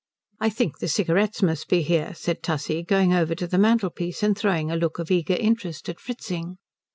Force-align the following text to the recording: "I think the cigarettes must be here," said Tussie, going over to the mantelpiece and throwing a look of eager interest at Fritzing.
"I 0.39 0.49
think 0.49 0.79
the 0.79 0.87
cigarettes 0.87 1.43
must 1.43 1.69
be 1.69 1.83
here," 1.83 2.15
said 2.15 2.41
Tussie, 2.41 2.81
going 2.81 3.13
over 3.13 3.35
to 3.35 3.45
the 3.45 3.59
mantelpiece 3.59 4.23
and 4.23 4.35
throwing 4.35 4.71
a 4.71 4.75
look 4.75 4.97
of 4.97 5.11
eager 5.11 5.35
interest 5.35 5.89
at 5.89 5.99
Fritzing. 5.99 6.57